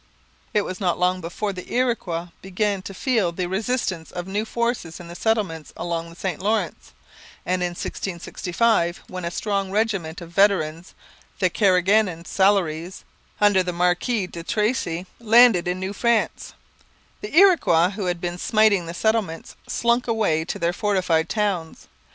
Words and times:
It 0.51 0.61
was 0.63 0.79
not 0.79 0.97
long 0.97 1.21
before 1.21 1.53
the 1.53 1.71
Iroquois 1.71 2.29
began 2.41 2.81
to 2.81 2.93
feel 2.95 3.31
the 3.31 3.45
resistance 3.45 4.09
of 4.09 4.25
new 4.25 4.45
forces 4.45 4.99
in 4.99 5.07
the 5.09 5.13
settlements 5.15 5.73
along 5.77 6.09
the 6.09 6.15
St 6.15 6.41
Lawrence; 6.41 6.93
and 7.45 7.61
in 7.61 7.75
1665, 7.77 9.03
when 9.05 9.25
a 9.25 9.29
strong 9.29 9.69
regiment 9.69 10.19
of 10.19 10.31
veterans, 10.31 10.95
the 11.37 11.51
Carignan 11.51 12.23
Salieres, 12.25 13.03
under 13.39 13.61
the 13.61 13.73
Marquis 13.73 14.25
de 14.25 14.41
Tracy, 14.41 15.05
landed 15.19 15.67
in 15.67 15.79
New 15.79 15.93
France, 15.93 16.55
the 17.21 17.37
Iroquois 17.37 17.91
who 17.91 18.05
had 18.05 18.19
been 18.19 18.39
smiting 18.39 18.87
the 18.87 18.95
settlements 18.95 19.55
slunk 19.67 20.07
away 20.07 20.43
to 20.45 20.57
their 20.57 20.73
fortified 20.73 21.29
towns. 21.29 21.87